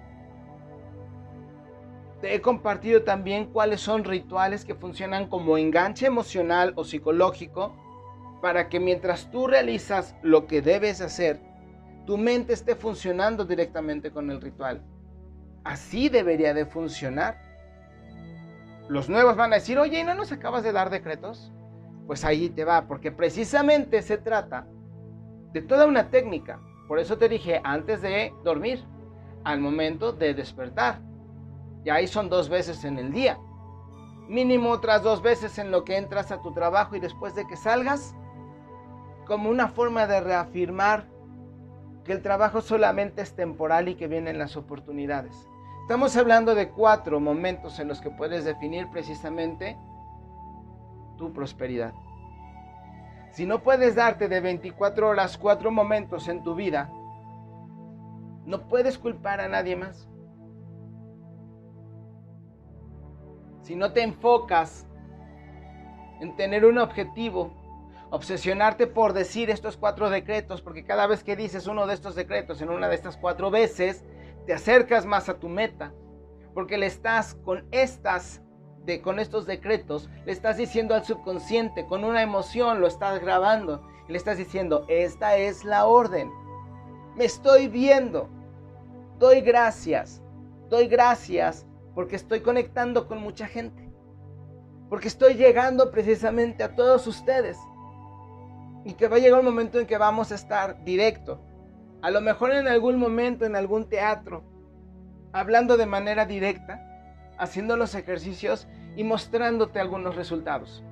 [2.20, 7.76] Te he compartido también cuáles son rituales que funcionan como enganche emocional o psicológico
[8.40, 11.40] para que mientras tú realizas lo que debes hacer,
[12.06, 14.82] tu mente esté funcionando directamente con el ritual.
[15.68, 17.36] Así debería de funcionar.
[18.88, 21.52] Los nuevos van a decir, oye, ¿y no nos acabas de dar decretos?
[22.06, 24.66] Pues ahí te va, porque precisamente se trata
[25.52, 26.58] de toda una técnica.
[26.88, 28.82] Por eso te dije antes de dormir,
[29.44, 31.02] al momento de despertar.
[31.84, 33.38] Y ahí son dos veces en el día.
[34.26, 37.56] Mínimo otras dos veces en lo que entras a tu trabajo y después de que
[37.58, 38.14] salgas,
[39.26, 41.04] como una forma de reafirmar
[42.04, 45.36] que el trabajo solamente es temporal y que vienen las oportunidades.
[45.88, 49.78] Estamos hablando de cuatro momentos en los que puedes definir precisamente
[51.16, 51.94] tu prosperidad.
[53.30, 56.92] Si no puedes darte de 24 horas cuatro momentos en tu vida,
[58.44, 60.10] no puedes culpar a nadie más.
[63.62, 64.86] Si no te enfocas
[66.20, 67.54] en tener un objetivo,
[68.10, 72.60] obsesionarte por decir estos cuatro decretos, porque cada vez que dices uno de estos decretos
[72.60, 74.04] en una de estas cuatro veces,
[74.48, 75.92] te acercas más a tu meta,
[76.54, 78.40] porque le estás con estas
[78.82, 83.86] de, con estos decretos, le estás diciendo al subconsciente, con una emoción lo estás grabando,
[84.08, 86.32] y le estás diciendo, esta es la orden.
[87.14, 88.30] Me estoy viendo.
[89.18, 90.22] Doy gracias.
[90.70, 93.92] Doy gracias porque estoy conectando con mucha gente.
[94.88, 97.58] Porque estoy llegando precisamente a todos ustedes.
[98.86, 101.38] Y que va a llegar un momento en que vamos a estar directo
[102.02, 104.44] a lo mejor en algún momento, en algún teatro,
[105.32, 106.84] hablando de manera directa,
[107.38, 110.84] haciendo los ejercicios y mostrándote algunos resultados.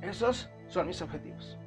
[0.00, 1.58] Esos son mis objetivos.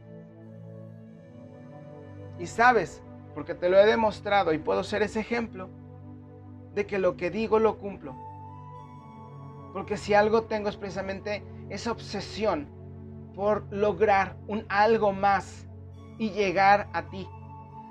[2.39, 3.01] Y sabes,
[3.33, 5.69] porque te lo he demostrado y puedo ser ese ejemplo,
[6.73, 8.15] de que lo que digo lo cumplo.
[9.73, 12.67] Porque si algo tengo es precisamente esa obsesión
[13.33, 15.64] por lograr un algo más
[16.17, 17.27] y llegar a ti.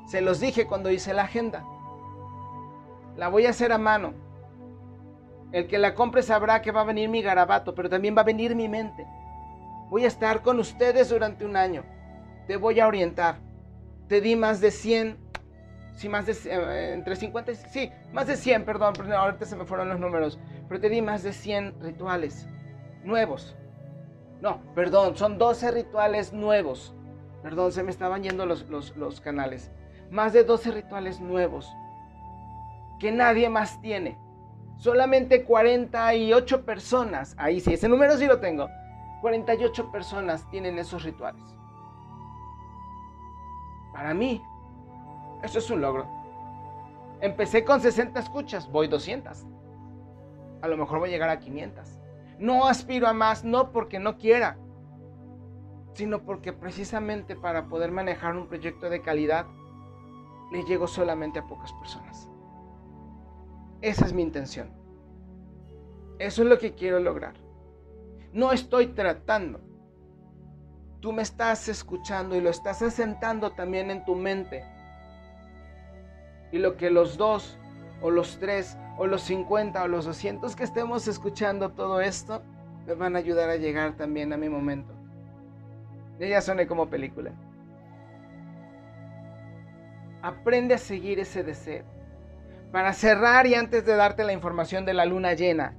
[0.06, 1.64] Se los dije cuando hice la agenda.
[3.16, 4.14] La voy a hacer a mano.
[5.52, 8.24] El que la compre sabrá que va a venir mi garabato, pero también va a
[8.24, 9.06] venir mi mente.
[9.88, 11.84] Voy a estar con ustedes durante un año.
[12.46, 13.36] Te voy a orientar.
[14.08, 15.16] Te di más de 100,
[15.94, 19.64] sí, más de, eh, entre 50 y, sí, más de 100, perdón, ahorita se me
[19.64, 22.46] fueron los números, pero te di más de 100 rituales
[23.02, 23.56] nuevos.
[24.42, 26.94] No, perdón, son 12 rituales nuevos
[27.44, 29.70] Perdón, se me estaban yendo los, los, canales.
[30.10, 31.70] Más de 12 rituales nuevos
[32.98, 34.18] que nadie más tiene.
[34.78, 38.70] Solamente 48 personas, ahí sí, ese número sí lo tengo.
[39.20, 41.42] 48 personas tienen esos rituales.
[43.92, 44.42] Para mí,
[45.42, 46.08] eso es un logro.
[47.20, 49.44] Empecé con 60 escuchas, voy 200.
[50.62, 51.98] A lo mejor voy a llegar a 500.
[52.38, 54.56] No aspiro a más, no porque no quiera,
[55.94, 59.46] sino porque precisamente para poder manejar un proyecto de calidad,
[60.52, 62.28] le llego solamente a pocas personas.
[63.80, 64.70] Esa es mi intención.
[66.18, 67.34] Eso es lo que quiero lograr.
[68.32, 69.60] No estoy tratando.
[71.00, 74.64] Tú me estás escuchando y lo estás asentando también en tu mente.
[76.50, 77.58] Y lo que los dos,
[78.00, 82.42] o los tres, o los cincuenta, o los doscientos que estemos escuchando todo esto,
[82.86, 84.93] me van a ayudar a llegar también a mi momento.
[86.18, 87.32] Ya suene como película.
[90.22, 91.84] Aprende a seguir ese deseo.
[92.72, 95.76] Para cerrar y antes de darte la información de la luna llena,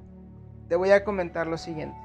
[0.70, 1.98] te voy a comentar lo siguiente.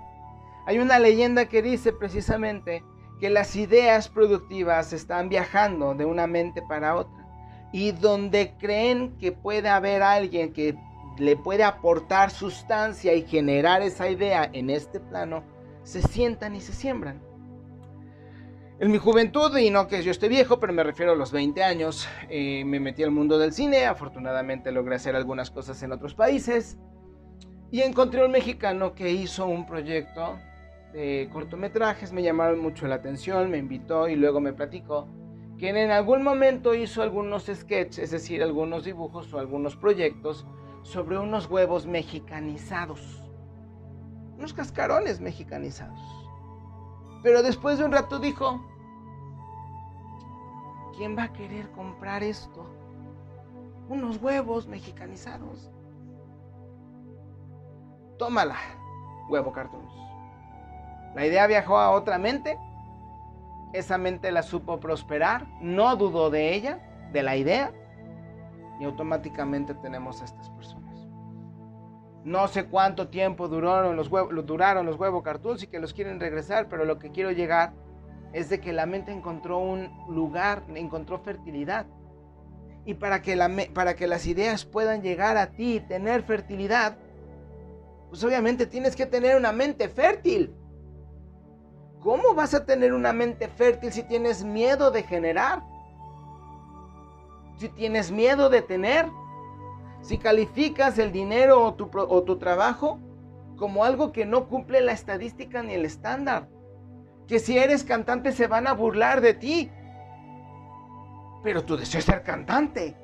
[0.66, 2.82] Hay una leyenda que dice precisamente
[3.20, 7.26] que las ideas productivas están viajando de una mente para otra
[7.72, 10.76] y donde creen que puede haber alguien que
[11.18, 15.42] le puede aportar sustancia y generar esa idea en este plano,
[15.82, 17.29] se sientan y se siembran.
[18.80, 21.62] En mi juventud, y no que yo esté viejo, pero me refiero a los 20
[21.62, 26.14] años, eh, me metí al mundo del cine, afortunadamente logré hacer algunas cosas en otros
[26.14, 26.78] países,
[27.70, 30.38] y encontré un mexicano que hizo un proyecto
[30.94, 35.06] de cortometrajes, me llamaron mucho la atención, me invitó y luego me platicó
[35.58, 40.46] que en algún momento hizo algunos sketches, es decir, algunos dibujos o algunos proyectos
[40.84, 43.22] sobre unos huevos mexicanizados,
[44.38, 46.00] unos cascarones mexicanizados.
[47.22, 48.69] Pero después de un rato dijo,
[51.00, 52.66] ¿quién va a querer comprar esto?
[53.88, 55.70] Unos huevos mexicanizados.
[58.18, 58.56] Tómala,
[59.30, 59.94] huevo cartoons.
[61.14, 62.58] La idea viajó a otra mente
[63.72, 67.72] esa mente la supo prosperar, no dudó de ella, de la idea,
[68.78, 71.08] y automáticamente tenemos a estas personas.
[72.24, 76.20] No sé cuánto tiempo duraron los, huevos, duraron los huevos cartoons y que los quieren
[76.20, 77.72] regresar, pero lo que quiero llegar
[78.32, 81.86] es de que la mente encontró un lugar, encontró fertilidad.
[82.84, 83.36] Y para que,
[83.74, 86.96] para que las ideas puedan llegar a ti y tener fertilidad,
[88.08, 90.54] pues obviamente tienes que tener una mente fértil.
[92.00, 95.62] ¿Cómo vas a tener una mente fértil si tienes miedo de generar?
[97.58, 99.06] Si tienes miedo de tener.
[100.00, 102.98] Si calificas el dinero o tu trabajo
[103.58, 106.48] como algo que no cumple la estadística ni el estándar.
[107.30, 109.70] Que si eres cantante se van a burlar de ti.
[111.44, 112.96] Pero tú deseas ser cantante.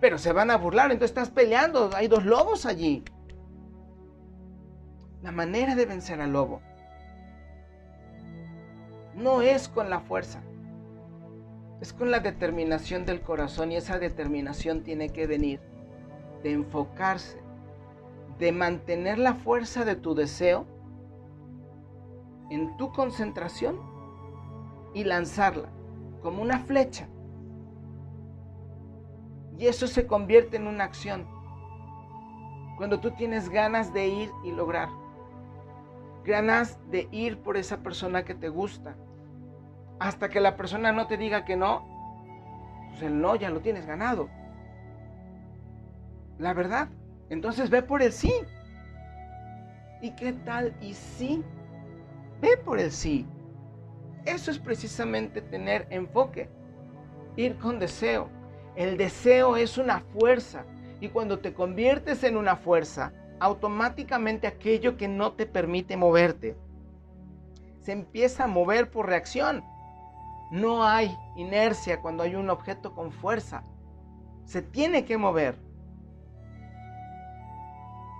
[0.00, 1.88] Pero se van a burlar, entonces estás peleando.
[1.94, 3.04] Hay dos lobos allí.
[5.22, 6.60] La manera de vencer al lobo
[9.14, 10.40] no es con la fuerza,
[11.80, 15.60] es con la determinación del corazón y esa determinación tiene que venir
[16.42, 17.38] de enfocarse,
[18.40, 20.66] de mantener la fuerza de tu deseo
[22.54, 23.80] en tu concentración
[24.94, 25.68] y lanzarla
[26.20, 27.08] como una flecha.
[29.58, 31.26] Y eso se convierte en una acción.
[32.76, 34.88] Cuando tú tienes ganas de ir y lograr
[36.24, 38.96] ganas de ir por esa persona que te gusta.
[39.98, 41.86] Hasta que la persona no te diga que no,
[42.90, 44.28] pues el no ya lo tienes ganado.
[46.38, 46.88] La verdad.
[47.28, 48.32] Entonces ve por el sí.
[50.00, 50.74] ¿Y qué tal?
[50.80, 51.44] Y sí,
[52.42, 53.26] ve por el sí.
[54.26, 56.50] Eso es precisamente tener enfoque.
[57.36, 58.28] Ir con deseo.
[58.76, 60.66] El deseo es una fuerza.
[61.00, 66.54] Y cuando te conviertes en una fuerza, automáticamente aquello que no te permite moverte
[67.82, 69.64] se empieza a mover por reacción.
[70.50, 73.64] No hay inercia cuando hay un objeto con fuerza.
[74.44, 75.58] Se tiene que mover.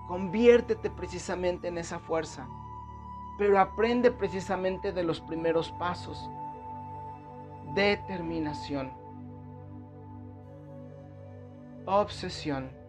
[0.09, 2.49] Conviértete precisamente en esa fuerza.
[3.39, 6.31] Pero aprende precisamente de los primeros pasos.
[7.75, 8.93] Determinación.
[11.87, 12.83] Obsesión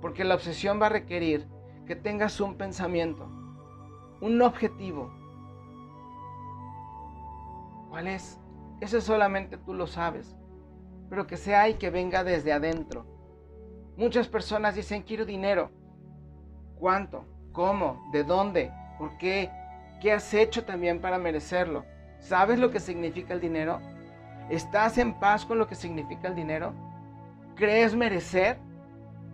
[0.00, 1.46] porque la obsesión va a requerir
[1.86, 3.26] que tengas un pensamiento,
[4.20, 5.10] un objetivo.
[7.88, 8.38] ¿Cuál es?
[8.80, 10.36] Eso solamente tú lo sabes,
[11.08, 13.06] pero que sea y que venga desde adentro.
[13.96, 15.70] Muchas personas dicen, quiero dinero.
[16.78, 17.24] ¿Cuánto?
[17.56, 18.06] ¿Cómo?
[18.12, 18.70] ¿De dónde?
[18.98, 19.50] ¿Por qué?
[20.02, 21.86] ¿Qué has hecho también para merecerlo?
[22.18, 23.80] ¿Sabes lo que significa el dinero?
[24.50, 26.74] ¿Estás en paz con lo que significa el dinero?
[27.54, 28.58] ¿Crees merecer?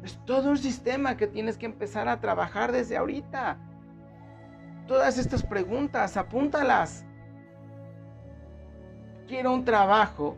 [0.04, 3.56] Es todo un sistema que tienes que empezar a trabajar desde ahorita.
[4.86, 7.04] Todas estas preguntas, apúntalas.
[9.26, 10.36] Quiero un trabajo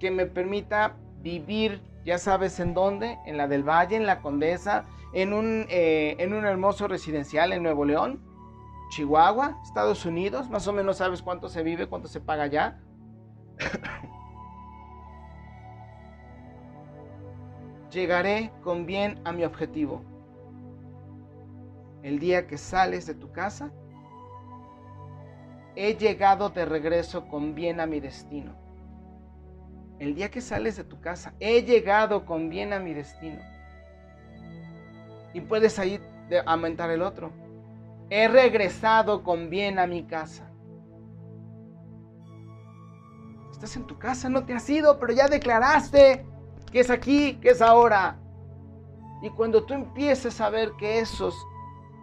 [0.00, 4.86] que me permita vivir, ya sabes en dónde, en la del Valle, en la Condesa,
[5.12, 8.22] en un, eh, en un hermoso residencial en Nuevo León,
[8.90, 10.50] Chihuahua, Estados Unidos.
[10.50, 12.80] Más o menos sabes cuánto se vive, cuánto se paga allá.
[17.92, 20.02] llegaré con bien a mi objetivo.
[22.02, 23.70] El día que sales de tu casa,
[25.76, 28.54] he llegado de regreso con bien a mi destino.
[29.98, 33.40] El día que sales de tu casa, he llegado con bien a mi destino.
[35.34, 36.00] Y puedes ahí
[36.46, 37.30] aumentar el otro.
[38.10, 40.50] He regresado con bien a mi casa.
[43.50, 46.26] Estás en tu casa, no te has ido, pero ya declaraste
[46.70, 48.18] que es aquí, que es ahora.
[49.22, 51.34] Y cuando tú empieces a ver que esos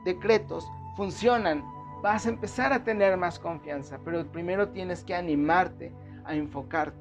[0.05, 0.65] decretos
[0.95, 1.63] funcionan,
[2.01, 6.97] vas a empezar a tener más confianza, pero primero tienes que animarte a enfocarte.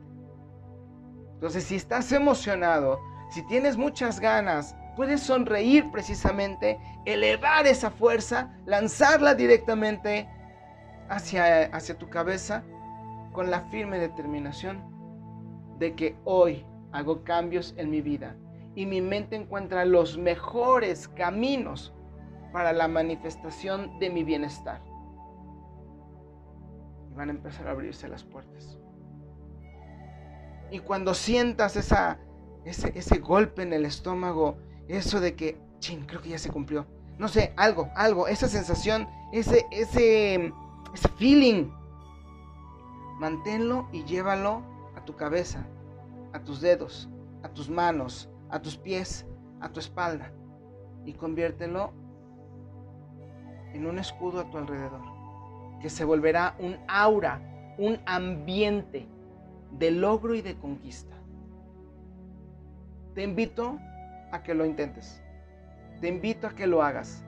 [1.34, 2.98] Entonces, si estás emocionado,
[3.30, 10.28] si tienes muchas ganas, puedes sonreír precisamente, elevar esa fuerza, lanzarla directamente
[11.08, 12.64] hacia, hacia tu cabeza
[13.32, 14.82] con la firme determinación
[15.78, 18.34] de que hoy hago cambios en mi vida
[18.74, 21.94] y mi mente encuentra los mejores caminos
[22.52, 24.82] para la manifestación de mi bienestar.
[27.08, 28.80] Y van a empezar a abrirse las puertas.
[30.72, 32.16] Y cuando sientas ese,
[32.64, 34.58] ese golpe en el estómago,
[34.88, 36.86] eso de que, ching, creo que ya se cumplió.
[37.18, 40.52] No sé, algo, algo, esa sensación, ese, ese,
[40.94, 41.70] ese feeling.
[43.18, 44.62] Manténlo y llévalo
[44.96, 45.66] a tu cabeza,
[46.32, 47.08] a tus dedos,
[47.42, 49.26] a tus manos, a tus pies,
[49.60, 50.32] a tu espalda.
[51.04, 51.92] Y conviértelo
[53.72, 55.02] en un escudo a tu alrededor,
[55.80, 59.06] que se volverá un aura, un ambiente
[59.72, 61.14] de logro y de conquista.
[63.14, 63.78] Te invito
[64.32, 65.22] a que lo intentes.
[66.00, 67.24] Te invito a que lo hagas.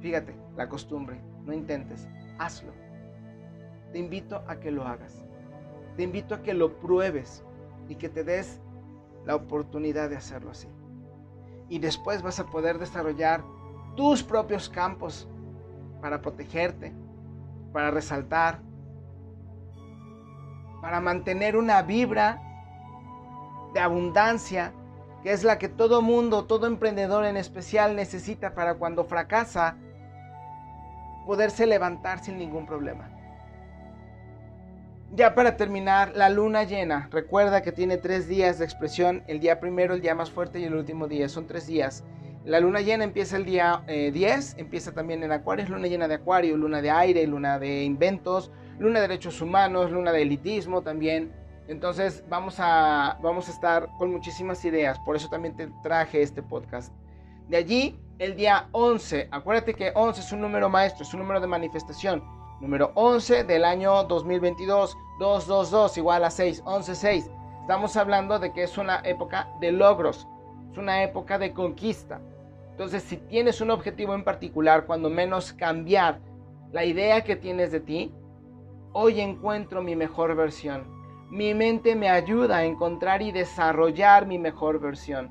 [0.00, 2.72] Fíjate, la costumbre, no intentes, hazlo.
[3.92, 5.24] Te invito a que lo hagas.
[5.96, 7.44] Te invito a que lo pruebes
[7.88, 8.60] y que te des
[9.24, 10.68] la oportunidad de hacerlo así.
[11.68, 13.42] Y después vas a poder desarrollar
[13.96, 15.28] tus propios campos
[16.00, 16.92] para protegerte,
[17.72, 18.60] para resaltar,
[20.80, 22.42] para mantener una vibra
[23.72, 24.72] de abundancia,
[25.22, 29.76] que es la que todo mundo, todo emprendedor en especial necesita para cuando fracasa,
[31.26, 33.08] poderse levantar sin ningún problema.
[35.14, 37.08] Ya para terminar, la luna llena.
[37.12, 39.22] Recuerda que tiene tres días de expresión.
[39.26, 41.28] El día primero, el día más fuerte y el último día.
[41.28, 42.02] Son tres días.
[42.44, 46.08] La luna llena empieza el día 10, eh, empieza también en Acuario, es luna llena
[46.08, 48.50] de Acuario, luna de aire, luna de inventos,
[48.80, 51.30] luna de derechos humanos, luna de elitismo también.
[51.68, 56.42] Entonces vamos a, vamos a estar con muchísimas ideas, por eso también te traje este
[56.42, 56.92] podcast.
[57.48, 61.40] De allí, el día 11, acuérdate que 11 es un número maestro, es un número
[61.40, 62.22] de manifestación.
[62.60, 67.30] Número 11 del año 2022, 222 igual a 6, 11, 6.
[67.62, 70.28] Estamos hablando de que es una época de logros,
[70.70, 72.20] es una época de conquista.
[72.70, 76.20] Entonces, si tienes un objetivo en particular, cuando menos cambiar
[76.72, 78.14] la idea que tienes de ti,
[78.92, 81.01] hoy encuentro mi mejor versión.
[81.32, 85.30] Mi mente me ayuda a encontrar y desarrollar mi mejor versión.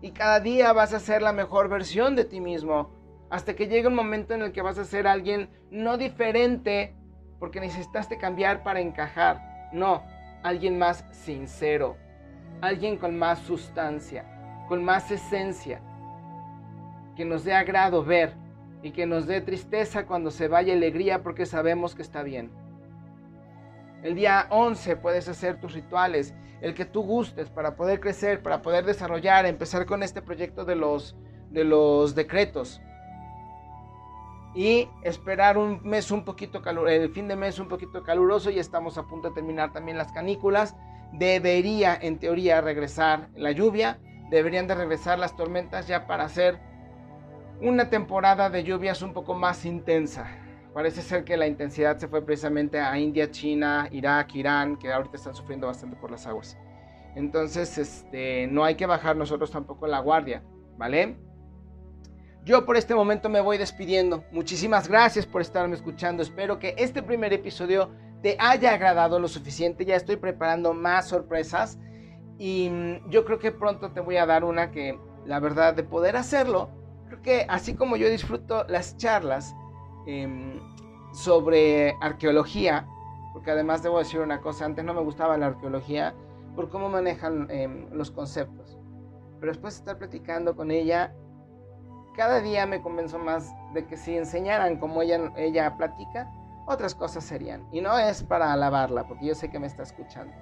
[0.00, 2.92] Y cada día vas a ser la mejor versión de ti mismo.
[3.28, 6.94] Hasta que llegue un momento en el que vas a ser alguien no diferente
[7.40, 9.68] porque necesitaste cambiar para encajar.
[9.72, 10.04] No,
[10.44, 11.96] alguien más sincero.
[12.60, 15.80] Alguien con más sustancia, con más esencia
[17.16, 18.36] que nos dé agrado ver
[18.80, 22.52] y que nos dé tristeza cuando se vaya alegría porque sabemos que está bien.
[24.06, 28.62] El día 11 puedes hacer tus rituales, el que tú gustes para poder crecer, para
[28.62, 31.16] poder desarrollar, empezar con este proyecto de los,
[31.50, 32.80] de los decretos.
[34.54, 38.60] Y esperar un mes un poquito caluroso, el fin de mes un poquito caluroso y
[38.60, 40.76] estamos a punto de terminar también las canículas.
[41.12, 43.98] Debería en teoría regresar la lluvia,
[44.30, 46.60] deberían de regresar las tormentas ya para hacer
[47.60, 50.45] una temporada de lluvias un poco más intensa.
[50.76, 55.16] Parece ser que la intensidad se fue precisamente a India, China, Irak, Irán, que ahorita
[55.16, 56.54] están sufriendo bastante por las aguas.
[57.14, 60.42] Entonces, este, no hay que bajar nosotros tampoco la guardia,
[60.76, 61.16] ¿vale?
[62.44, 64.24] Yo por este momento me voy despidiendo.
[64.32, 66.22] Muchísimas gracias por estarme escuchando.
[66.22, 69.86] Espero que este primer episodio te haya agradado lo suficiente.
[69.86, 71.78] Ya estoy preparando más sorpresas
[72.38, 75.84] y mm, yo creo que pronto te voy a dar una que, la verdad, de
[75.84, 76.68] poder hacerlo,
[77.06, 79.54] Creo que así como yo disfruto las charlas
[80.06, 80.60] em,
[81.12, 82.86] sobre arqueología,
[83.32, 86.14] porque además debo decir una cosa, antes no me gustaba la arqueología
[86.54, 88.78] por cómo manejan em, los conceptos.
[89.38, 91.14] Pero después de estar platicando con ella,
[92.16, 96.30] cada día me convenzo más de que si enseñaran como ella, ella platica,
[96.66, 97.66] otras cosas serían.
[97.72, 100.34] Y no es para alabarla, porque yo sé que me está escuchando.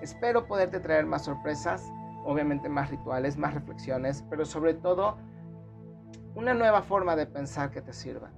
[0.00, 1.88] Espero poderte traer más sorpresas,
[2.24, 5.16] obviamente más rituales, más reflexiones, pero sobre todo
[6.34, 8.30] una nueva forma de pensar que te sirva.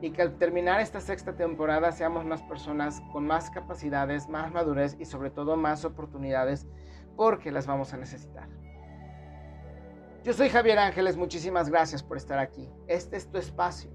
[0.00, 4.96] Y que al terminar esta sexta temporada seamos más personas con más capacidades, más madurez
[4.98, 6.66] y sobre todo más oportunidades
[7.16, 8.48] porque las vamos a necesitar.
[10.22, 12.68] Yo soy Javier Ángeles, muchísimas gracias por estar aquí.
[12.86, 13.90] Este es tu espacio,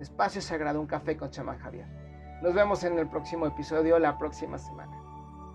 [0.00, 1.86] espacio sagrado, un café con chamán Javier.
[2.42, 4.96] Nos vemos en el próximo episodio la próxima semana.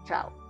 [0.04, 0.47] Chao.